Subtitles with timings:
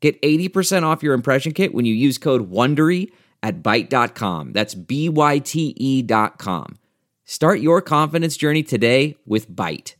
[0.00, 3.10] Get 80% off your impression kit when you use code WONDERY
[3.42, 4.52] at Byte.com.
[4.52, 6.78] That's B-Y-T-E dot com.
[7.24, 9.94] Start your confidence journey today with Byte.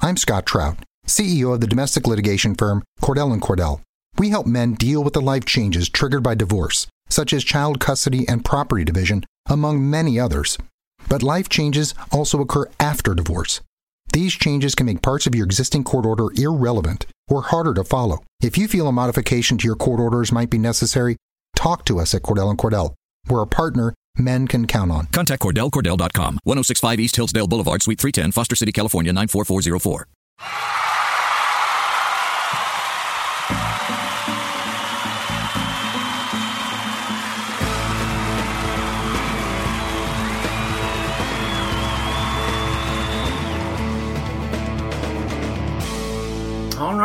[0.00, 3.80] I'm Scott Trout, CEO of the domestic litigation firm Cordell & Cordell.
[4.18, 8.28] We help men deal with the life changes triggered by divorce, such as child custody
[8.28, 10.58] and property division, among many others.
[11.08, 13.60] But life changes also occur after divorce.
[14.12, 18.18] These changes can make parts of your existing court order irrelevant or harder to follow.
[18.42, 21.16] If you feel a modification to your court orders might be necessary,
[21.54, 22.94] talk to us at Cordell & Cordell.
[23.28, 25.06] We're a partner men can count on.
[25.06, 30.79] Contact CordellCordell.com, 1065 East Hillsdale Boulevard, Suite 310, Foster City, California, 94404.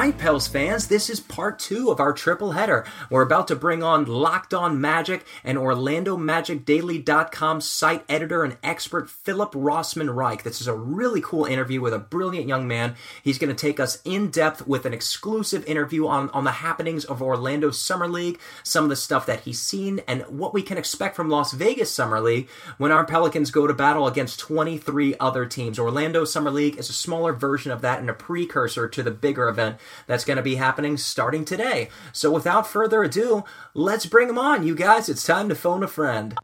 [0.05, 2.85] Right, Pels fans, this is part two of our triple header.
[3.09, 9.53] We're about to bring on Locked On Magic and OrlandoMagicDaily.com site editor and expert Philip
[9.53, 10.43] Rossman Reich.
[10.43, 12.93] This is a really cool interview with a brilliant young man.
[13.23, 17.03] He's going to take us in depth with an exclusive interview on, on the happenings
[17.05, 20.77] of Orlando Summer League, some of the stuff that he's seen, and what we can
[20.77, 22.47] expect from Las Vegas Summer League
[22.77, 25.79] when our Pelicans go to battle against 23 other teams.
[25.79, 29.49] Orlando Summer League is a smaller version of that and a precursor to the bigger
[29.49, 31.89] event that's going to be happening starting today.
[32.13, 33.43] So without further ado,
[33.73, 35.09] let's bring them on, you guys.
[35.09, 36.35] It's time to phone a friend.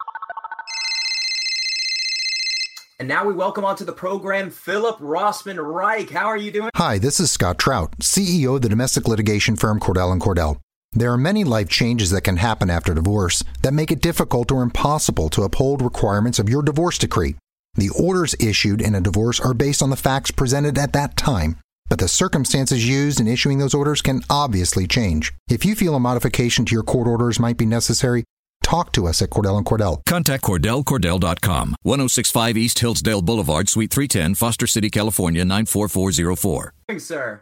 [3.00, 6.12] And now we welcome onto the program Philip Rossman Reich.
[6.12, 6.70] How are you doing?
[6.76, 10.58] Hi, this is Scott Trout, CEO of the domestic litigation firm Cordell & Cordell.
[10.94, 14.62] There are many life changes that can happen after divorce that make it difficult or
[14.62, 17.38] impossible to uphold requirements of your divorce decree.
[17.76, 21.58] The orders issued in a divorce are based on the facts presented at that time
[21.92, 25.34] but the circumstances used in issuing those orders can obviously change.
[25.50, 28.24] If you feel a modification to your court orders might be necessary,
[28.64, 30.00] talk to us at Cordell & Cordell.
[30.06, 36.74] Contact CordellCordell.com, 1065 East Hillsdale Boulevard, Suite 310, Foster City, California, 94404.
[36.88, 37.42] Thanks, sir.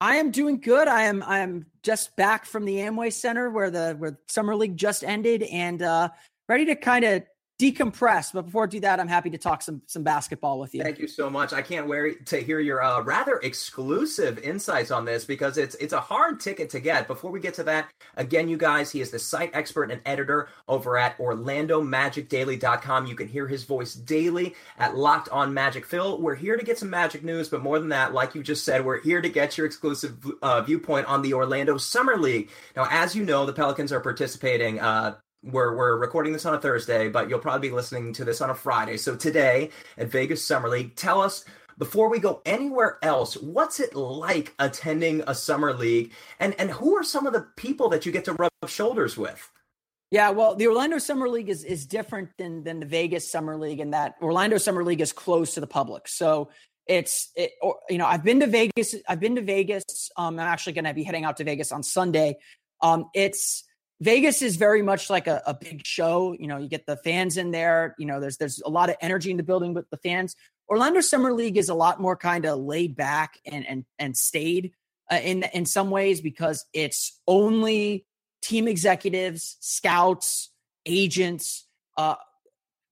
[0.00, 0.88] I am doing good.
[0.88, 4.78] I am I am just back from the Amway Center where the where summer league
[4.78, 6.08] just ended and uh
[6.48, 7.22] ready to kind of
[7.62, 8.32] decompress.
[8.32, 10.82] But before I do that, I'm happy to talk some some basketball with you.
[10.82, 11.52] Thank you so much.
[11.52, 15.92] I can't wait to hear your uh, rather exclusive insights on this because it's it's
[15.92, 17.06] a hard ticket to get.
[17.06, 20.48] Before we get to that, again, you guys, he is the site expert and editor
[20.66, 23.06] over at OrlandoMagicDaily.com.
[23.06, 25.86] You can hear his voice daily at Locked On Magic.
[25.86, 28.64] Phil, we're here to get some Magic news, but more than that, like you just
[28.64, 32.50] said, we're here to get your exclusive uh, viewpoint on the Orlando Summer League.
[32.76, 34.80] Now, as you know, the Pelicans are participating.
[34.80, 38.40] Uh, we're we're recording this on a Thursday, but you'll probably be listening to this
[38.40, 38.96] on a Friday.
[38.96, 41.44] So today at Vegas Summer League, tell us
[41.78, 46.96] before we go anywhere else, what's it like attending a summer league, and and who
[46.96, 49.50] are some of the people that you get to rub shoulders with?
[50.10, 53.80] Yeah, well, the Orlando Summer League is is different than than the Vegas Summer League
[53.80, 56.06] in that Orlando Summer League is closed to the public.
[56.06, 56.50] So
[56.86, 58.94] it's it, or, you know I've been to Vegas.
[59.08, 60.10] I've been to Vegas.
[60.16, 62.36] Um, I'm actually going to be heading out to Vegas on Sunday.
[62.80, 63.64] Um, it's
[64.02, 66.32] Vegas is very much like a, a, big show.
[66.32, 67.94] You know, you get the fans in there.
[67.98, 70.34] You know, there's there's a lot of energy in the building with the fans.
[70.68, 74.72] Orlando Summer League is a lot more kind of laid back and and and stayed
[75.10, 78.04] uh, in in some ways because it's only
[78.42, 80.50] team executives, scouts,
[80.84, 82.16] agents, uh,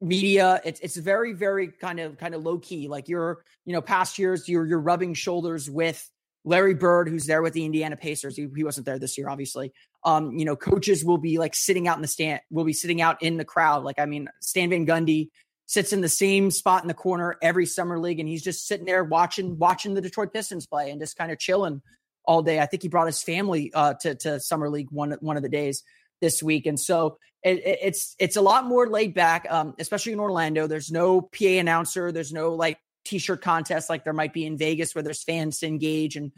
[0.01, 0.61] media.
[0.65, 2.87] It's it's very very kind of kind of low key.
[2.87, 6.09] Like you're you know past years you're you're rubbing shoulders with
[6.51, 8.37] Larry Bird, who's there with the Indiana Pacers.
[8.37, 9.73] He, he wasn't there this year, obviously.
[10.05, 13.01] Um, you know, coaches will be like sitting out in the stand, will be sitting
[13.01, 13.85] out in the crowd.
[13.85, 15.29] Like, I mean, Stan Van Gundy
[15.67, 18.85] sits in the same spot in the corner every summer league, and he's just sitting
[18.85, 21.83] there watching watching the Detroit Pistons play and just kind of chilling
[22.25, 22.59] all day.
[22.59, 25.49] I think he brought his family uh, to to summer league one one of the
[25.49, 25.85] days
[26.21, 30.19] this week, and so it, it's it's a lot more laid back, um, especially in
[30.19, 30.67] Orlando.
[30.67, 32.11] There's no PA announcer.
[32.11, 35.67] There's no like t-shirt contest like there might be in Vegas where there's fans to
[35.67, 36.33] engage and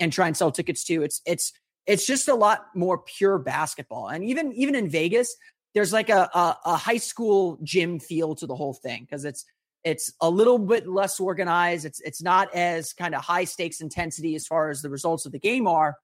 [0.00, 1.02] and try and sell tickets to.
[1.02, 1.52] It's it's
[1.86, 4.08] it's just a lot more pure basketball.
[4.08, 5.34] And even even in Vegas,
[5.74, 9.44] there's like a a, a high school gym feel to the whole thing because it's
[9.84, 11.84] it's a little bit less organized.
[11.84, 15.32] It's it's not as kind of high stakes intensity as far as the results of
[15.32, 15.96] the game are,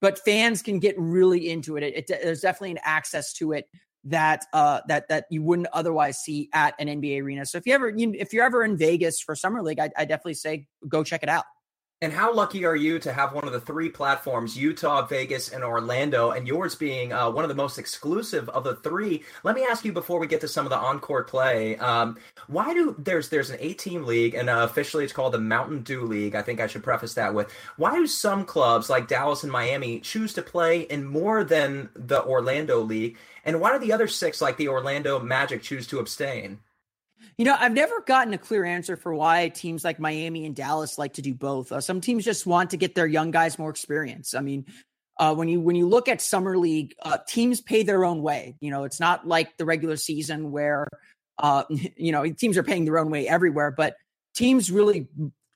[0.00, 1.82] but fans can get really into it.
[1.82, 3.68] it, it there's definitely an access to it
[4.04, 7.46] that uh that that you wouldn't otherwise see at an NBA arena.
[7.46, 10.04] So if you ever you, if you're ever in Vegas for summer league, I, I
[10.04, 11.44] definitely say go check it out.
[12.02, 15.62] And how lucky are you to have one of the three platforms, Utah, Vegas, and
[15.62, 19.22] Orlando, and yours being uh, one of the most exclusive of the three?
[19.44, 21.76] Let me ask you before we get to some of the on-court play.
[21.76, 22.18] Um,
[22.48, 26.02] why do there's there's an 18 league and uh, officially it's called the Mountain Dew
[26.02, 26.34] League?
[26.34, 30.00] I think I should preface that with why do some clubs like Dallas and Miami
[30.00, 34.40] choose to play in more than the Orlando League, and why do the other six
[34.40, 36.58] like the Orlando Magic choose to abstain?
[37.38, 40.98] You know, I've never gotten a clear answer for why teams like Miami and Dallas
[40.98, 41.72] like to do both.
[41.72, 44.34] Uh, some teams just want to get their young guys more experience.
[44.34, 44.66] I mean,
[45.18, 48.56] uh, when you when you look at summer league, uh, teams pay their own way.
[48.60, 50.86] You know, it's not like the regular season where
[51.38, 51.64] uh,
[51.96, 53.96] you know teams are paying their own way everywhere, but
[54.34, 55.08] teams really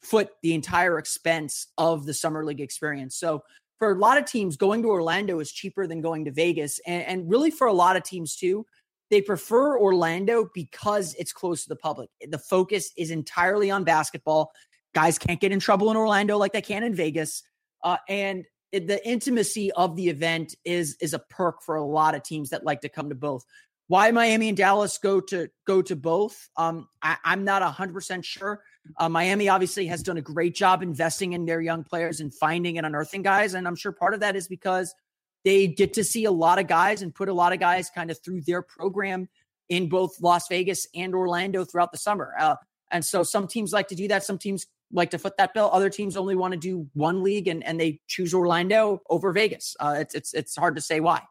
[0.02, 3.17] foot the entire expense of the summer league experience.
[3.17, 3.43] So
[3.79, 7.05] for a lot of teams, going to Orlando is cheaper than going to Vegas, and,
[7.05, 8.64] and really for a lot of teams too
[9.11, 12.11] they prefer Orlando because it's close to the public.
[12.29, 14.53] The focus is entirely on basketball.
[14.94, 17.43] Guys can't get in trouble in Orlando like they can in Vegas.
[17.82, 22.23] Uh, and the intimacy of the event is is a perk for a lot of
[22.23, 23.44] teams that like to come to both.
[23.88, 26.49] Why Miami and Dallas go to go to both?
[26.56, 28.62] Um, I, am not hundred percent sure.
[28.97, 32.79] Uh, Miami obviously has done a great job investing in their young players and finding
[32.79, 34.94] and unearthing guys, and I'm sure part of that is because
[35.46, 38.10] they get to see a lot of guys and put a lot of guys kind
[38.10, 39.28] of through their program
[39.69, 42.34] in both Las Vegas and Orlando throughout the summer.
[42.37, 42.56] Uh,
[42.90, 44.25] and so some teams like to do that.
[44.25, 45.70] Some teams like to foot that bill.
[45.72, 49.76] Other teams only want to do one league and, and they choose Orlando over Vegas.
[49.78, 51.22] Uh, it's, it's, it's hard to say why.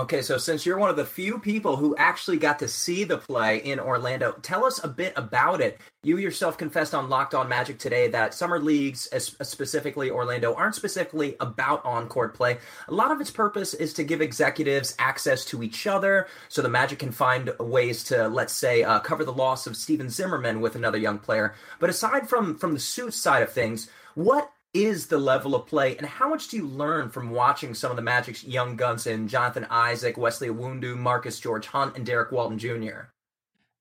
[0.00, 3.18] Okay, so since you're one of the few people who actually got to see the
[3.18, 5.78] play in Orlando, tell us a bit about it.
[6.02, 9.10] You yourself confessed on Locked On Magic today that summer leagues,
[9.42, 12.56] specifically Orlando, aren't specifically about on court play.
[12.88, 16.70] A lot of its purpose is to give executives access to each other so the
[16.70, 20.76] Magic can find ways to, let's say, uh, cover the loss of Stephen Zimmerman with
[20.76, 21.54] another young player.
[21.78, 25.96] But aside from, from the suit side of things, what is the level of play,
[25.96, 29.26] and how much do you learn from watching some of the Magic's young guns in
[29.26, 33.10] Jonathan Isaac, Wesley Iwundu, Marcus Georges-Hunt, and Derrick Walton Jr.?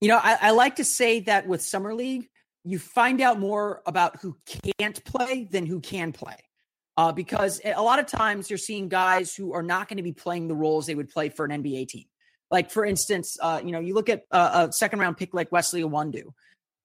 [0.02, 2.30] You know, I, I like to say that with Summer League,
[2.64, 4.38] you find out more about who
[4.80, 6.38] can't play than who can play.
[6.98, 10.12] Uh, because a lot of times you're seeing guys who are not going to be
[10.12, 12.06] playing the roles they would play for an NBA team.
[12.52, 15.52] Like, for instance, uh, you know, you look at a, a second round pick like
[15.52, 16.24] Wesley Iwundu.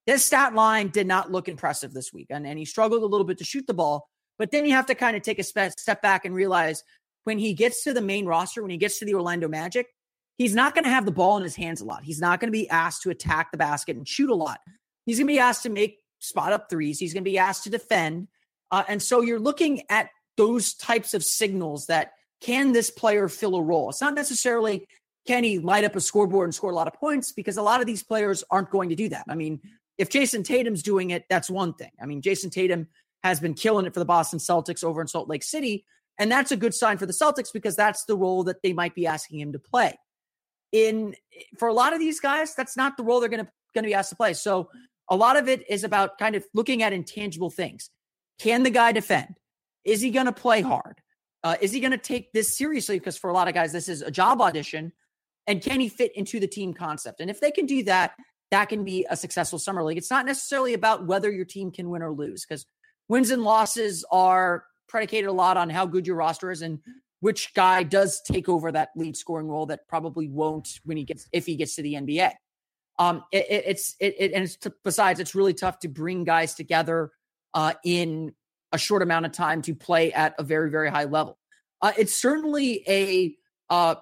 [0.05, 3.25] His stat line did not look impressive this week, and, and he struggled a little
[3.25, 4.07] bit to shoot the ball.
[4.37, 6.83] But then you have to kind of take a step back and realize
[7.23, 9.87] when he gets to the main roster, when he gets to the Orlando Magic,
[10.37, 12.03] he's not going to have the ball in his hands a lot.
[12.03, 14.59] He's not going to be asked to attack the basket and shoot a lot.
[15.05, 16.99] He's going to be asked to make spot up threes.
[16.99, 18.27] He's going to be asked to defend.
[18.71, 23.55] Uh, and so you're looking at those types of signals that can this player fill
[23.55, 23.89] a role?
[23.89, 24.87] It's not necessarily
[25.25, 27.81] can he light up a scoreboard and score a lot of points because a lot
[27.81, 29.25] of these players aren't going to do that.
[29.27, 29.59] I mean,
[29.97, 31.91] if Jayson Tatum's doing it, that's one thing.
[32.01, 32.87] I mean, Jayson Tatum
[33.23, 35.85] has been killing it for the Boston Celtics over in Salt Lake City.
[36.17, 38.95] And that's a good sign for the Celtics because that's the role that they might
[38.95, 39.97] be asking him to play.
[40.71, 41.15] In
[41.57, 44.09] for a lot of these guys, that's not the role they're going to be asked
[44.09, 44.33] to play.
[44.33, 44.69] So
[45.09, 47.89] a lot of it is about kind of looking at intangible things.
[48.39, 49.35] Can the guy defend?
[49.83, 51.01] Is he to play hard?
[51.43, 52.97] Uh, is he to take this seriously?
[52.97, 54.91] Because for a lot of guys, this is a job audition.
[55.47, 57.21] And can he fit into the team concept?
[57.21, 58.13] And if they can do that,
[58.51, 59.97] that can be a successful summer league.
[59.97, 62.65] It's not necessarily about whether your team can win or lose because
[63.07, 66.79] wins and losses are predicated a lot on how good your roster is and
[67.19, 71.27] which guy does take over that lead scoring role that probably won't when he gets
[71.31, 72.31] if he gets to the NBA.
[72.99, 76.23] Um, it, it, it's it, it and it's t- besides it's really tough to bring
[76.23, 77.11] guys together
[77.53, 78.33] uh, in
[78.71, 81.37] a short amount of time to play at a very very high level.
[81.81, 83.35] Uh, it's certainly a
[83.69, 83.95] uh,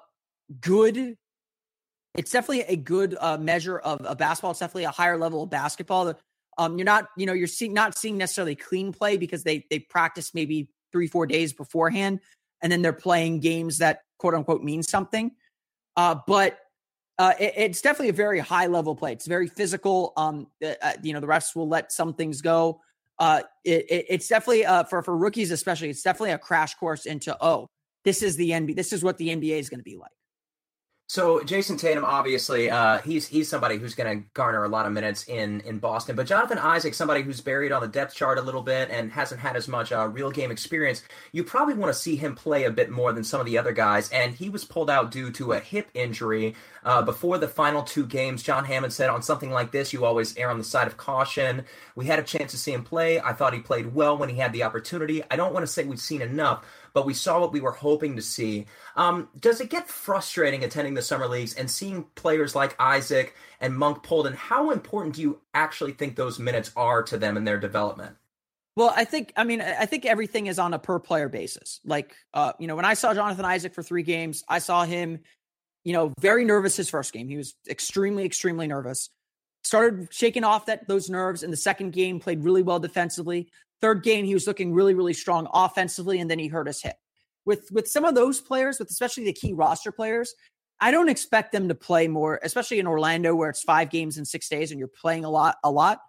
[0.60, 1.18] good
[2.16, 4.52] it's definitely a good uh, measure of, of basketball.
[4.52, 6.14] It's definitely a higher level of basketball.
[6.58, 9.80] Um, you're not, you know, you're seeing not seeing necessarily clean play because they they
[9.80, 12.20] practice maybe three four days beforehand,
[12.62, 15.32] and then they're playing games that quote unquote mean something.
[15.96, 16.60] Uh, but
[17.18, 19.14] uh, it, it's definitely a very high level play.
[19.14, 20.14] It's very physical.
[20.16, 22.82] Um, uh you know, the refs will let some things go.
[23.20, 25.90] Uh, it, it, it's definitely uh, for for rookies especially.
[25.90, 27.68] It's definitely a crash course into oh,
[28.06, 28.76] this is the NBA.
[28.76, 30.12] This is what the NBA is going to be like.
[31.08, 34.94] So Jayson Tatum, obviously, uh, he's he's somebody who's going to garner a lot of
[34.94, 36.16] minutes in in Boston.
[36.16, 39.42] But Jonathan Isaac, somebody who's buried on the depth chart a little bit and hasn't
[39.42, 41.04] had as much uh, real game experience.
[41.34, 43.74] You probably want to see him play a bit more than some of the other
[43.74, 44.10] guys.
[44.12, 46.56] And he was pulled out due to a hip injury
[46.86, 48.42] uh, before the final two games.
[48.42, 51.66] John Hammond said on something like this, you always err on the side of caution.
[51.96, 53.20] We had a chance to see him play.
[53.20, 55.22] I thought he played well when he had the opportunity.
[55.30, 58.16] I don't want to say we've seen enough, but we saw what we were hoping
[58.16, 58.68] to see.
[58.96, 63.76] Um, does it get frustrating attending the summer leagues and seeing players like Isaac and
[63.76, 64.28] Monk pulled?
[64.28, 68.16] And how important do you actually think those minutes are to them in their development?
[68.76, 71.80] Well, I think I mean I think everything is on a per player basis.
[71.86, 75.20] Like uh, you know, when I saw Jonathan Isaac for three games, I saw him,
[75.84, 77.28] you know, very nervous his first game.
[77.28, 79.10] He was extremely, extremely nervous.
[79.64, 83.50] Started shaking off that those nerves in the second game, played really well defensively.
[83.84, 86.96] Third game, he was looking really, really strong offensively, and then he hurt his hip.
[87.44, 90.34] With with some of those players, with especially the key roster players,
[90.80, 94.24] I don't expect them to play more, especially in Orlando where it's five games in
[94.24, 96.00] six days and you're playing a lot, a lot.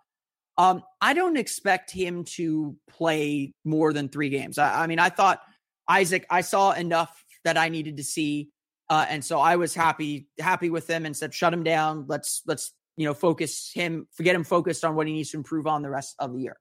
[0.57, 4.57] Um, I don't expect him to play more than three games.
[4.57, 5.41] I, I, mean, I thought
[5.89, 8.51] Isaac, I saw enough that I needed to see,
[8.89, 12.07] uh, and so I was happy happy with him and said, shut him down.
[12.07, 15.67] Let's let's you know focus him, forget him focused on what he needs to improve
[15.67, 16.57] on the rest of the year.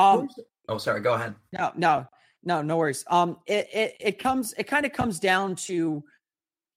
[0.00, 0.28] Um,
[0.68, 1.00] oh, sorry.
[1.00, 1.34] Go ahead.
[1.52, 2.06] No, no,
[2.44, 3.04] no, no worries.
[3.08, 6.02] Um, it it it comes it kind of comes down to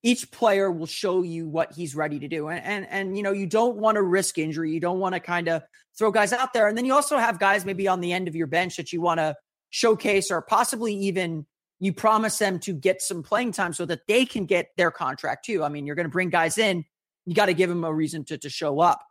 [0.03, 2.49] each player will show you what he's ready to do.
[2.49, 4.71] And and and you know, you don't want to risk injury.
[4.71, 5.63] You don't want to kind of
[5.97, 6.67] throw guys out there.
[6.67, 9.01] And then you also have guys maybe on the end of your bench that you
[9.01, 9.35] want to
[9.69, 11.45] showcase or possibly even
[11.79, 15.45] you promise them to get some playing time so that they can get their contract
[15.45, 15.63] too.
[15.63, 16.85] I mean, you're going to bring guys in,
[17.25, 19.01] you got to give them a reason to to show up.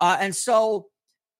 [0.00, 0.86] Uh, and so,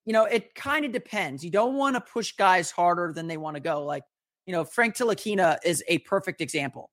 [0.04, 1.44] you know, it kind of depends.
[1.44, 3.84] You don't want to push guys harder than they want to go.
[3.84, 4.04] Like,
[4.46, 6.90] you know, Frank Ntilikina is a perfect example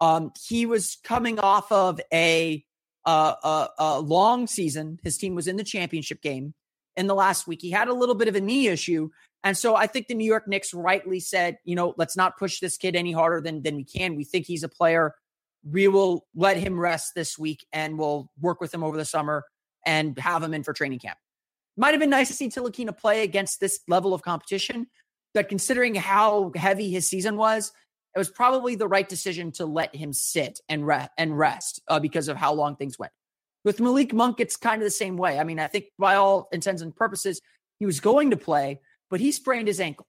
[0.00, 2.64] um, he was coming off of a,
[3.06, 4.98] uh, a, a long season.
[5.02, 6.54] His team was in the championship game
[6.96, 7.60] in the last week.
[7.62, 9.10] He had a little bit of a knee issue.
[9.42, 12.60] And so I think the New York Knicks rightly said, you know, let's not push
[12.60, 14.16] this kid any harder than, than we can.
[14.16, 15.14] We think he's a player.
[15.66, 19.44] We will let him rest this week and we'll work with him over the summer
[19.86, 21.18] and have him in for training camp.
[21.76, 24.86] Might have been nice to see Ntilikina play against this level of competition,
[25.32, 27.72] but considering how heavy his season was,
[28.14, 31.98] it was probably the right decision to let him sit and rest and rest uh,
[31.98, 33.12] because of how long things went.
[33.64, 35.38] With Malik Monk, it's kind of the same way.
[35.38, 37.40] I mean, I think by all intents and purposes,
[37.80, 40.06] he was going to play, but he sprained his ankle.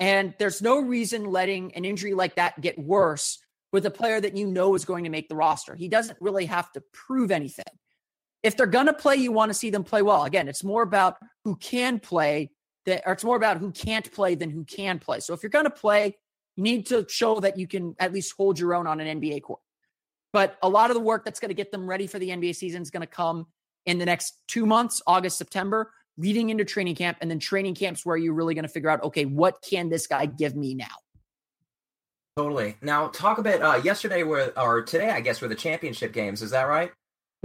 [0.00, 3.38] And there's no reason letting an injury like that get worse
[3.72, 5.74] with a player that you know is going to make the roster.
[5.74, 7.64] He doesn't really have to prove anything.
[8.42, 10.24] If they're going to play, you want to see them play well.
[10.24, 12.50] Again, it's more about who can play,
[12.84, 15.20] that, or it's more about who can't play than who can play.
[15.20, 16.16] So if you're going to play,
[16.56, 19.42] you need to show that you can at least hold your own on an NBA
[19.42, 19.60] court.
[20.32, 22.56] But a lot of the work that's going to get them ready for the NBA
[22.56, 23.46] season is going to come
[23.86, 27.18] in the next two months, August, September, leading into training camp.
[27.20, 30.06] And then training camps where you're really going to figure out, okay, what can this
[30.06, 30.86] guy give me now?
[32.36, 32.76] Totally.
[32.82, 33.62] Now, talk a bit.
[33.62, 36.42] Uh, yesterday were, or today, I guess, were the championship games.
[36.42, 36.92] Is that right?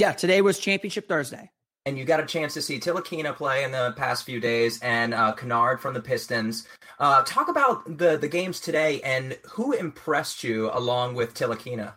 [0.02, 1.52] Yeah, today was Championship Thursday
[1.86, 5.14] and you got a chance to see Ntilikina play in the past few days and
[5.14, 6.68] uh, Kennard from the Pistons.
[7.00, 11.94] Uh, talk about the the games today and who impressed you along with Ntilikina.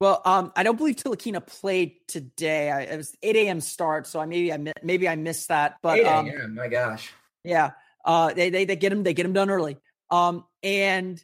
[0.00, 2.70] Well, um, I don't believe Ntilikina played today.
[2.70, 3.60] I, it was 8 a.m.
[3.60, 5.76] start, so I maybe I maybe I missed that.
[5.82, 6.44] But 8 a.m.
[6.46, 7.12] Um, my gosh,
[7.44, 7.72] yeah,
[8.06, 9.76] uh, they they they get him they get him done early.
[10.10, 11.22] Um, and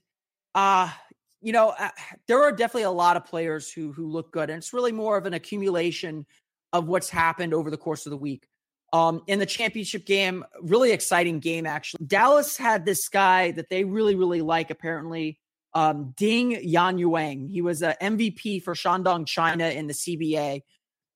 [0.54, 0.90] uh
[1.40, 1.90] you know, uh,
[2.26, 5.16] there are definitely a lot of players who who look good, and it's really more
[5.16, 6.26] of an accumulation
[6.72, 8.46] of what's happened over the course of the week.
[8.92, 12.04] Um, in the championship game, really exciting game, actually.
[12.06, 15.38] Dallas had this guy that they really, really like, apparently,
[15.74, 17.48] um, Ding Yanyuhang.
[17.48, 20.62] He was an MVP for Shandong China in the CBA.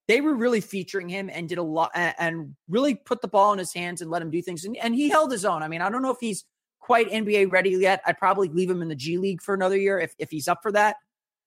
[0.07, 3.59] They were really featuring him and did a lot and really put the ball in
[3.59, 4.65] his hands and let him do things.
[4.65, 5.63] And, and he held his own.
[5.63, 6.45] I mean, I don't know if he's
[6.85, 8.03] quite NBA ready yet.
[8.07, 10.59] I'd probably leave him in the G League for another year if, if he's up
[10.63, 10.97] for that.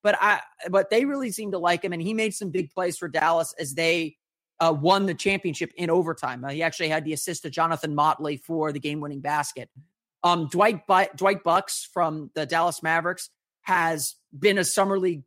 [0.01, 2.97] But I but they really seem to like him, and he made some big plays
[2.97, 4.17] for Dallas as they
[4.59, 6.43] uh, won the championship in overtime.
[6.43, 9.69] Uh, he actually had the assist to Jonathan Motley for the game-winning basket.
[10.23, 10.81] Um, Dwight
[11.15, 13.29] Dwight Bucks from the Dallas Mavericks
[13.61, 15.23] has been a summer league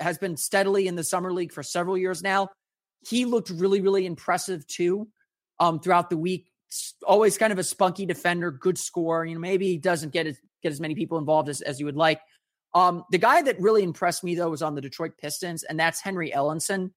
[0.00, 2.48] has been steadily in the summer league for several years now.
[3.06, 5.08] He looked really really impressive too
[5.58, 6.49] um, throughout the week.
[7.06, 9.24] Always kind of a spunky defender, good scorer.
[9.24, 11.86] You know, maybe he doesn't get as get as many people involved as, as you
[11.86, 12.20] would like.
[12.74, 16.00] Um, the guy that really impressed me though was on the Detroit Pistons, and that's
[16.00, 16.92] Henry Ellenson.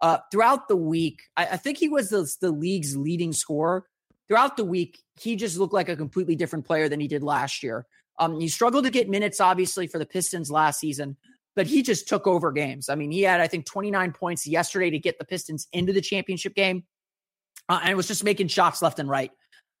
[0.00, 3.86] Uh, throughout the week, I, I think he was the, the league's leading scorer.
[4.26, 7.62] Throughout the week, he just looked like a completely different player than he did last
[7.62, 7.86] year.
[8.18, 11.16] Um, he struggled to get minutes, obviously, for the Pistons last season,
[11.54, 12.88] but he just took over games.
[12.88, 16.00] I mean, he had, I think, 29 points yesterday to get the Pistons into the
[16.00, 16.84] championship game,
[17.72, 19.30] uh, and was just making shots left and right.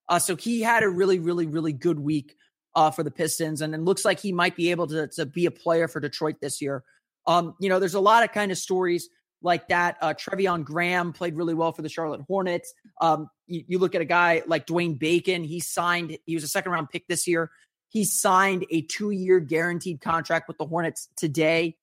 [0.08, 2.34] Uh, so he had a really, really, really good week
[2.74, 5.44] uh, for the Pistons, and it looks like he might be able to, to be
[5.44, 6.84] a player for Detroit this year.
[7.26, 9.10] Um, you know, there's a lot of kind of stories
[9.42, 9.98] like that.
[10.00, 12.72] Uh, Treveon Graham played really well for the Charlotte Hornets.
[13.02, 15.44] Um, you, you, look at a guy like Dwayne Bacon.
[15.44, 16.16] He signed.
[16.24, 17.50] He was a second round pick this year.
[17.90, 21.76] He signed a two year guaranteed contract with the Hornets today.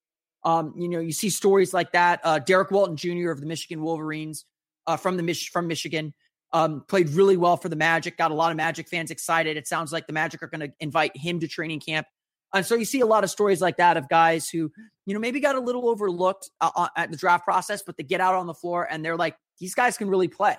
[0.44, 2.20] Um, you know, you see stories like that.
[2.24, 3.30] Uh, Derrick Walton Jr.
[3.30, 4.46] of the Michigan Wolverines
[4.90, 6.14] uh, from the Mich- from Michigan
[6.52, 8.18] um, played really well for the Magic.
[8.18, 9.56] Got a lot of Magic fans excited.
[9.56, 12.08] It sounds like the Magic are going to invite him to training camp.
[12.54, 14.72] And so you see a lot of stories like that of guys who,
[15.06, 18.04] you know, maybe got a little overlooked uh, uh at the draft process, but they
[18.04, 20.56] get out on the floor and they're like, these guys can really play.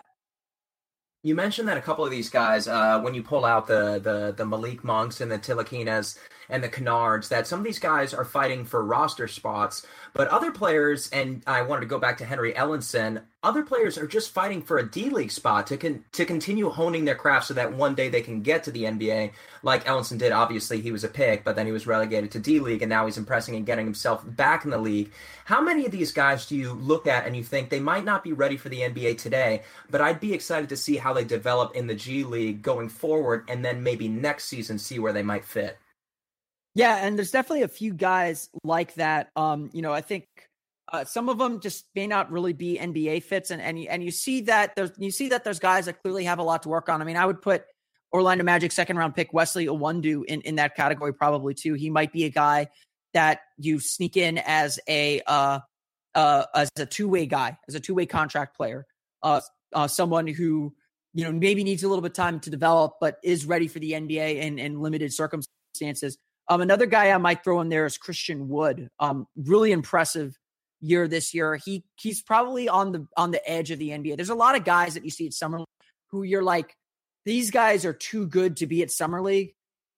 [1.23, 4.33] You mentioned that a couple of these guys, uh, when you pull out the the
[4.35, 6.17] the Malik Monks and the Ntilikinas
[6.49, 10.51] and the Kennards, that some of these guys are fighting for roster spots, but other
[10.51, 14.61] players, and I wanted to go back to Henry Ellenson, other players are just fighting
[14.61, 17.95] for a D League spot to con- to continue honing their craft so that one
[17.95, 19.33] day they can get to the NBA,
[19.63, 20.33] like Ellenson did.
[20.33, 23.07] Obviously, he was a pick, but then he was relegated to D League, and now
[23.07, 25.11] he's impressing and getting himself back in the league.
[25.47, 28.23] How many of these guys do you look at and you think they might not
[28.23, 31.75] be ready for the NBA today, but I'd be excited to see how they develop
[31.75, 35.47] in the G League going forward, and then maybe next season see where they might
[35.47, 35.79] fit?
[36.75, 39.31] Yeah, and there's definitely a few guys like that.
[39.35, 40.27] Um, you know, I think
[40.93, 44.03] uh, some of them just may not really be NBA fits, and and you, and
[44.03, 46.69] you see that there's you see that there's guys that clearly have a lot to
[46.69, 47.01] work on.
[47.01, 47.65] I mean, I would put
[48.13, 51.75] Orlando Magic second round pick Wesley Iwundu in in that category probably too.
[51.75, 52.69] He might be a guy
[53.15, 55.61] that you sneak in as a uh,
[56.15, 58.87] uh, as a two way guy, as a two way contract player,
[59.23, 59.41] uh,
[59.73, 60.75] uh, someone who
[61.15, 63.79] you know maybe needs a little bit of time to develop, but is ready for
[63.79, 66.19] the NBA in, in limited circumstances.
[66.49, 68.89] Um, another guy I might throw in there is Christian Wood.
[68.99, 70.37] Um, really impressive
[70.81, 71.57] year this year.
[71.57, 74.17] He he's probably on the on the edge of the NBA.
[74.17, 75.65] There's a lot of guys that you see at summer
[76.09, 76.77] who you're like,
[77.25, 79.55] these guys are too good to be at summer league,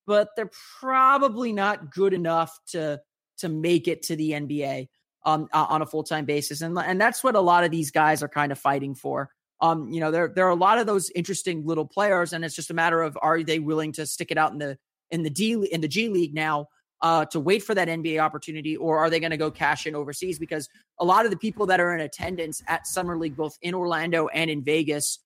[0.06, 3.00] but they're probably not good enough to
[3.38, 4.88] to make it to the NBA
[5.24, 6.60] um, on a full time basis.
[6.60, 9.30] And and that's what a lot of these guys are kind of fighting for.
[9.60, 12.56] Um, you know, there there are a lot of those interesting little players, and it's
[12.56, 14.78] just a matter of are they willing to stick it out in the
[15.10, 16.66] in the D in the G League now
[17.02, 19.94] uh, to wait for that NBA opportunity, or are they going to go cash in
[19.94, 20.38] overseas?
[20.38, 20.68] Because
[21.00, 24.28] a lot of the people that are in attendance at Summer League, both in Orlando
[24.28, 25.18] and in Vegas,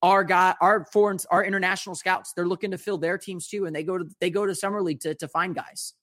[0.00, 2.32] are got are foreign are international scouts.
[2.32, 4.82] They're looking to fill their teams too, and they go to they go to Summer
[4.82, 5.94] League to to find guys.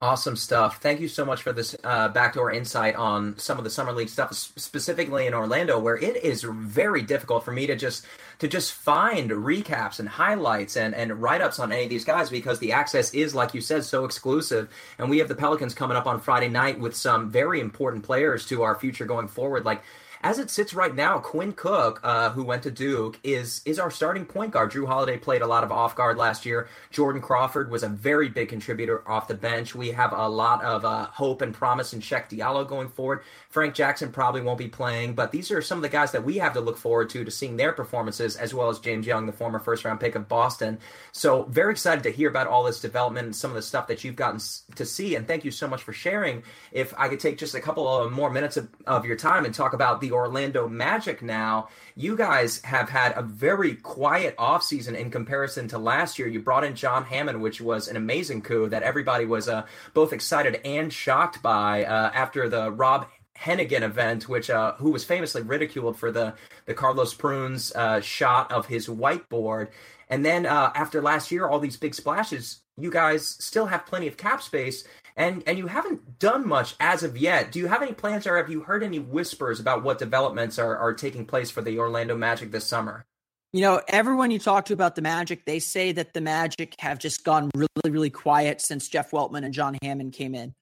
[0.00, 0.80] Awesome stuff.
[0.80, 4.08] Thank you so much for this uh, backdoor insight on some of the summer league
[4.08, 8.06] stuff, specifically in Orlando, where it is very difficult for me to just
[8.38, 12.30] to just find recaps and highlights and and write ups on any of these guys
[12.30, 14.68] because the access is, like you said, so exclusive.
[14.98, 18.46] And we have the Pelicans coming up on Friday night with some very important players
[18.46, 19.82] to our future going forward, like
[20.22, 23.90] as it sits right now, Quinn Cook, uh, who went to Duke, is is our
[23.90, 24.72] starting point guard.
[24.72, 26.68] Jrue Holiday played a lot of off guard last year.
[26.90, 29.74] Jordan Crawford was a very big contributor off the bench.
[29.74, 33.22] We have a lot of uh, hope and promise in Cheick Diallo going forward.
[33.48, 36.38] Frank Jackson probably won't be playing, but these are some of the guys that we
[36.38, 39.32] have to look forward to to seeing their performances, as well as James Young, the
[39.32, 40.78] former first round pick of Boston.
[41.12, 44.04] So very excited to hear about all this development and some of the stuff that
[44.04, 44.40] you've gotten
[44.74, 45.14] to see.
[45.14, 46.42] And thank you so much for sharing.
[46.72, 49.54] If I could take just a couple of more minutes of, of your time and
[49.54, 54.96] talk about the the Orlando Magic now, you guys have had a very quiet offseason
[54.96, 56.28] in comparison to last year.
[56.28, 60.12] You brought in John Hammond, which was an amazing coup that everybody was uh, both
[60.14, 63.06] excited and shocked by uh, after the Rob
[63.38, 68.50] Hennigan event, which uh, who was famously ridiculed for the the Carlos Prunes uh, shot
[68.50, 69.68] of his whiteboard.
[70.08, 74.08] And then uh, after last year, all these big splashes, you guys still have plenty
[74.08, 74.84] of cap space
[75.18, 77.52] and and you haven't done much as of yet.
[77.52, 80.76] Do you have any plans, or have you heard any whispers about what developments are
[80.78, 83.04] are taking place for the Orlando Magic this summer?
[83.52, 86.98] You know, everyone you talk to about the Magic, they say that the Magic have
[86.98, 90.54] just gone really, really quiet since Jeff Weltman and John Hammond came in.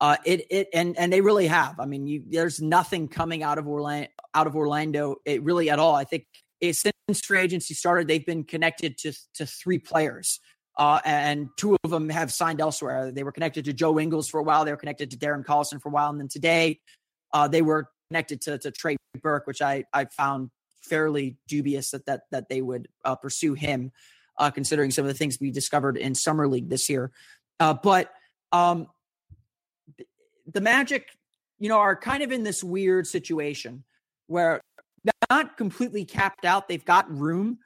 [0.00, 1.78] Uh, it it and and they really have.
[1.78, 5.78] I mean, you, there's nothing coming out of Orlando out of Orlando, it really at
[5.78, 5.94] all.
[5.94, 6.24] I think
[6.60, 10.40] it, since free agency started, they've been connected to to three players
[10.80, 13.12] uh, and two of them have signed elsewhere.
[13.12, 14.64] They were connected to Joe Ingles for a while.
[14.64, 16.80] They were connected to Darren Collison for a while, and then today
[17.34, 20.50] uh, they were connected to, to Trey Burke, which I I found
[20.82, 23.92] fairly dubious that that that they would uh, pursue him,
[24.38, 27.12] uh, considering some of the things we discovered in summer league this year.
[27.60, 28.10] Uh, but
[28.50, 28.86] um,
[30.50, 31.10] the Magic,
[31.58, 33.84] you know, are kind of in this weird situation
[34.28, 34.62] where
[35.28, 36.68] not completely capped out.
[36.68, 37.58] They've got room,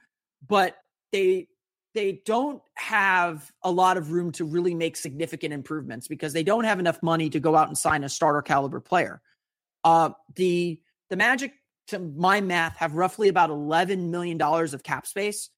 [0.48, 0.76] but
[1.12, 1.46] they
[1.94, 6.64] they don't have a lot of room to really make significant improvements because they don't
[6.64, 9.22] have enough money to go out and sign a starter caliber player.
[9.82, 11.52] Uh, the the Magic,
[11.88, 15.48] to my math, have roughly about eleven million dollars of cap space,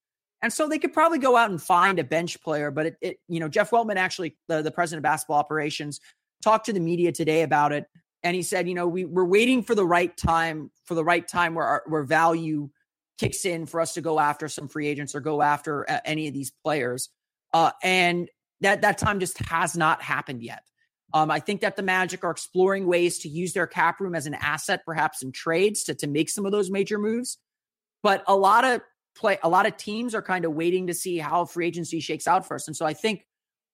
[0.41, 2.71] and so they could probably go out and find a bench player.
[2.71, 6.01] But it, it you know, Jeff Weltman actually, the, the president of basketball operations,
[6.43, 7.87] talked to the media today about it,
[8.23, 11.27] and he said, you know, we we're waiting for the right time for the right
[11.27, 12.71] time where our, where value
[13.19, 16.29] kicks in for us to go after some free agents or go after uh, any
[16.29, 17.09] of these players.
[17.53, 18.29] Uh, and
[18.61, 20.63] that that time just has not happened yet.
[21.15, 24.27] Um, I think that the Magic are exploring ways to use their cap room as
[24.27, 27.39] an asset, perhaps in trades to, to make some of those major moves.
[28.03, 28.81] But a lot of
[29.17, 32.27] play, a lot of teams are kind of waiting to see how free agency shakes
[32.27, 32.69] out first.
[32.69, 33.25] And so I think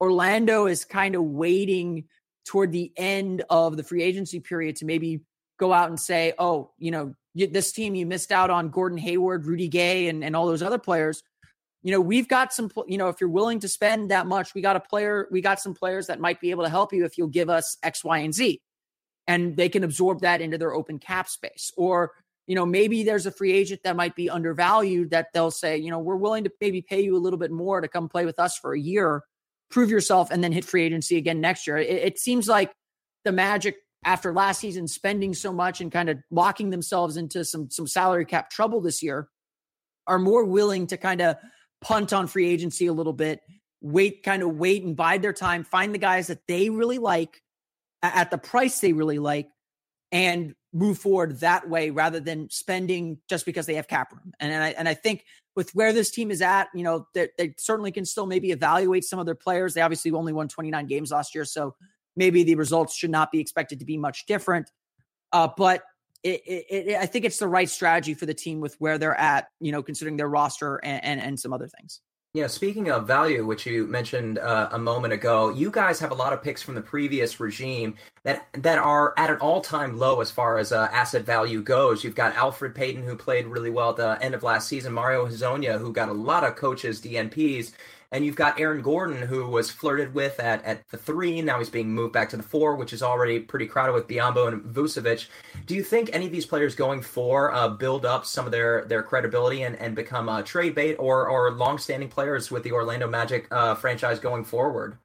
[0.01, 2.05] Orlando is kind of waiting
[2.47, 5.21] toward the end of the free agency period to maybe
[5.59, 9.47] go out and say, oh, you know, this team, you missed out on Gordon Hayward,
[9.47, 11.23] Rudy Gay, and, and all those other players
[11.83, 14.61] you know, we've got some, you know, if you're willing to spend that much, we
[14.61, 17.19] got a player, we got some players that might be able to help you if
[17.19, 18.61] you'll give us X, Y, and Z.
[19.27, 21.73] And they can absorb that into their open cap space.
[21.77, 22.13] Or,
[22.47, 25.91] you know, maybe there's a free agent that might be undervalued that they'll say, you
[25.91, 28.39] know, we're willing to maybe pay you a little bit more to come play with
[28.39, 29.23] us for a year,
[29.71, 31.79] prove yourself, and then hit free agency again next year.
[31.79, 32.73] It, it seems like
[33.25, 37.71] the Magic, after last season spending so much and kind of locking themselves into some
[37.71, 39.29] some salary cap trouble this year,
[40.09, 41.37] are more willing to kind of
[41.83, 43.41] punt on free agency a little bit,
[43.81, 47.43] wait, kind of wait and bide their time, find the guys that they really like
[48.03, 49.49] at the price they really like,
[50.11, 54.33] and move forward that way rather than spending just because they have cap room.
[54.41, 57.29] And, and I and I think with where this team is at, you know, they,
[57.59, 59.75] certainly can still maybe evaluate some of their players.
[59.75, 61.75] They obviously only won 29 games last year, so
[62.17, 64.71] maybe the results should not be expected to be much different.
[65.33, 65.83] Uh, but
[66.23, 69.19] it, it, it, I think it's the right strategy for the team with where they're
[69.19, 72.01] at, you know, considering their roster and, and, and some other things.
[72.35, 76.15] Yeah, speaking of value, which you mentioned uh, a moment ago, you guys have a
[76.15, 80.31] lot of picks from the previous regime that that are at an all-time low as
[80.31, 82.03] far as uh, asset value goes.
[82.03, 85.27] You've got Elfrid Payton, who played really well at the end of last season, Mario
[85.27, 87.73] Hezonja, who got a lot of coaches DNPs,
[88.13, 91.41] and you've got Aaron Gordon, who was flirted with at, at the three.
[91.41, 94.49] Now he's being moved back to the four, which is already pretty crowded with Biyombo
[94.49, 95.29] and Vucevic.
[95.67, 98.85] Do you think any of these players going four uh, build up some of their,
[98.85, 103.09] their credibility and, and become a trade bait or, or long-standing players with the Orlando
[103.09, 104.99] Magic uh, franchise going forward?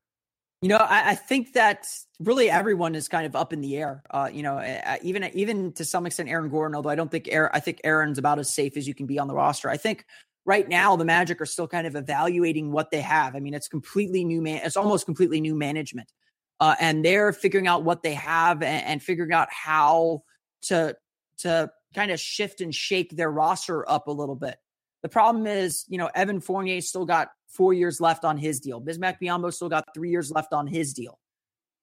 [0.62, 1.88] You know, I, I, think that
[2.20, 4.02] really everyone is kind of up in the air.
[4.10, 4.60] Uh, you know,
[5.04, 6.74] even even to some extent, Aaron Gordon.
[6.74, 9.20] Although I don't think Aaron, I think Aaron's about as safe as you can be
[9.20, 9.70] on the roster.
[9.70, 10.06] I think
[10.48, 13.36] right now the Magic are still kind of evaluating what they have.
[13.36, 14.62] I mean, it's completely new man.
[14.64, 16.12] It's almost completely new management,
[16.60, 20.24] uh, and they're figuring out what they have and, and figuring out how
[20.64, 20.96] to
[21.40, 24.58] to kind of shift and shake their roster up a little bit.
[25.04, 28.82] The problem is, you know, Evan Fournier still got four years left on his deal.
[28.82, 31.20] Bismack Biyombo still got three years left on his deal.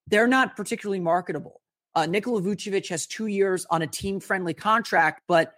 [0.09, 1.61] They're not particularly marketable.
[1.95, 5.53] Uh, Nikola Vucevic has two years on a team friendly contract, but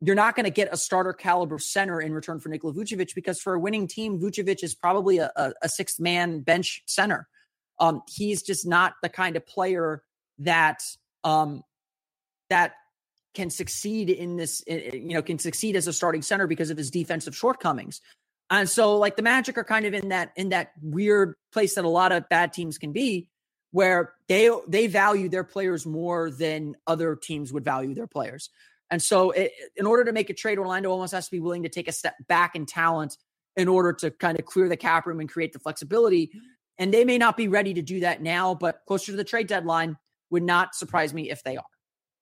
[0.00, 3.40] you're not going to get a starter caliber center in return for Nikola Vucevic because
[3.40, 7.28] for a winning team, Vucevic is probably a, a, a sixth man bench center.
[7.78, 10.02] Um, he's just not the kind of player
[10.38, 10.82] that
[11.24, 11.62] um,
[12.48, 12.72] that
[13.34, 14.62] can succeed in this.
[14.66, 18.00] You know, can succeed as a starting center because of his defensive shortcomings.
[18.50, 21.84] And so, like the Magic are kind of in that in that weird place that
[21.84, 23.28] a lot of bad teams can be,
[23.70, 28.50] where they they value their players more than other teams would value their players.
[28.90, 31.62] And so, it, in order to make a trade, Orlando almost has to be willing
[31.62, 33.16] to take a step back in talent
[33.56, 36.30] in order to kind of clear the cap room and create the flexibility.
[36.78, 39.46] And they may not be ready to do that now, but closer to the trade
[39.46, 39.96] deadline
[40.30, 41.64] would not surprise me if they are.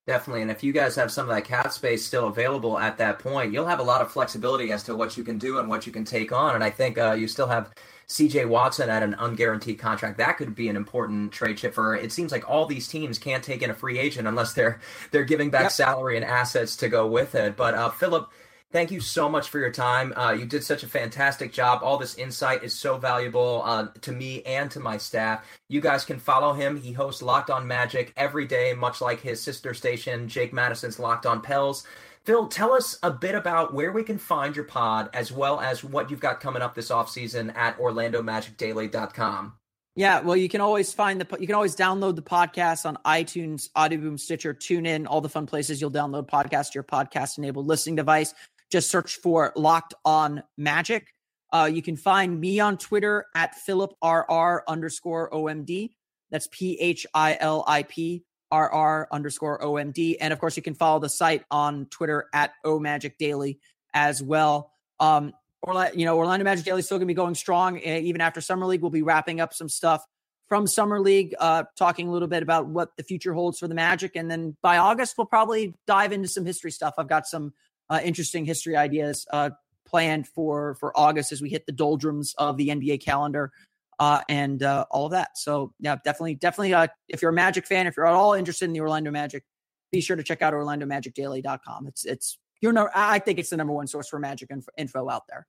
[0.07, 0.41] Definitely.
[0.41, 3.53] And if you guys have some of that cap space still available at that point,
[3.53, 5.93] you'll have a lot of flexibility as to what you can do and what you
[5.93, 6.55] can take on.
[6.55, 7.75] And I think uh, you still have
[8.09, 10.17] CJ Watson at an unguaranteed contract.
[10.17, 13.45] That could be an important trade chip for it seems like all these teams can't
[13.45, 15.73] take in a free agent unless they're they're giving back yep.
[15.73, 17.55] salary and assets to go with it.
[17.55, 18.31] But uh, Philip,
[18.73, 20.15] thank you so much for your time.
[20.17, 21.81] Uh, you did such a fantastic job.
[21.83, 25.47] All this insight is so valuable uh, to me and to my staff.
[25.69, 26.81] You guys can follow him.
[26.81, 31.27] He hosts Locked On Magic every day, much like his sister station, Jake Madison's Locked
[31.27, 31.87] On Pels.
[32.29, 35.83] Phil, tell us a bit about where we can find your pod as well as
[35.83, 39.55] what you've got coming up this offseason at orlandomagicdaily.com.
[39.97, 43.71] Yeah, well, you can always find the you can always download the podcast on iTunes,
[43.71, 47.97] Audioboom, Stitcher, TuneIn, all the fun places you'll download podcasts to your podcast enabled listening
[47.97, 48.35] device.
[48.71, 51.07] Just search for Locked On Magic.
[51.51, 55.93] Uh, you can find me on Twitter at Philip RR underscore OMD.
[56.31, 60.17] That's P H I L I P RR underscore OMD.
[60.21, 63.59] And of course, you can follow the site on Twitter at O Magic Daily
[63.95, 64.73] as well.
[65.01, 65.33] Um,
[65.67, 68.21] Orlando, you know, Orlando Magic Daily is still going to be going strong eh, even
[68.21, 68.81] after Summer League.
[68.81, 70.05] We'll be wrapping up some stuff
[70.49, 73.75] from Summer League, uh, talking a little bit about what the future holds for the
[73.75, 74.17] Magic.
[74.17, 76.95] And then by August, we'll probably dive into some history stuff.
[76.97, 77.53] I've got some
[77.91, 79.51] uh, interesting history ideas uh,
[79.87, 83.53] planned for for August as we hit the doldrums of the NBA calendar
[83.99, 85.37] uh, and uh, all of that.
[85.37, 86.75] So yeah, definitely, definitely.
[86.75, 89.45] Uh, if you're a Magic fan, if you're at all interested in the Orlando Magic,
[89.91, 91.87] be sure to check out OrlandoMagicDaily.com.
[91.87, 95.09] It's it's you know I think it's the number one source for Magic info, info
[95.09, 95.47] out there.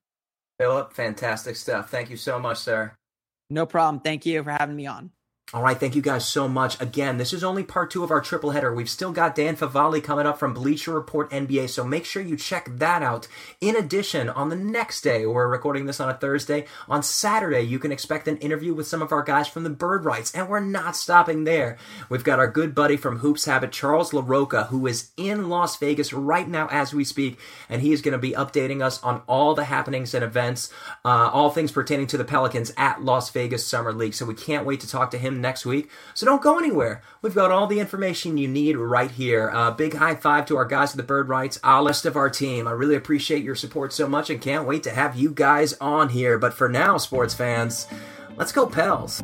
[0.59, 1.89] Philip, fantastic stuff.
[1.89, 2.93] Thank you so much, sir.
[3.49, 4.01] No problem.
[4.01, 5.12] Thank you for having me on.
[5.51, 6.79] All right, thank you guys so much.
[6.79, 8.71] Again, this is only part two of our triple header.
[8.71, 12.38] We've still got Dan Favale coming up from Bleacher Report NBA, so make sure you
[12.38, 13.27] check that out.
[13.59, 16.67] In addition, on the next day, we're recording this on a Thursday.
[16.88, 20.05] On Saturday, you can expect an interview with some of our guys from the Bird
[20.05, 21.79] Writes, and we're not stopping there.
[22.09, 26.13] We've got our good buddy from Hoops Habit, Charles LaRocca, who is in Las Vegas
[26.13, 29.55] right now as we speak, and he is going to be updating us on all
[29.55, 30.71] the happenings and events,
[31.03, 34.13] uh, all things pertaining to the Pelicans at Las Vegas Summer League.
[34.13, 35.89] So we can't wait to talk to him next week.
[36.13, 37.02] So don't go anywhere.
[37.21, 39.49] We've got all the information you need right here.
[39.52, 42.30] Uh, big high five to our guys at the Bird Writes, our list of our
[42.30, 42.67] team.
[42.67, 46.10] I really appreciate your support so much and can't wait to have you guys on
[46.10, 46.38] here.
[46.38, 47.88] But for now, sports fans,
[48.38, 49.23] let's go Pels.